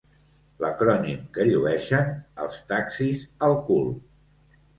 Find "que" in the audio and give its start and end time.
1.35-1.45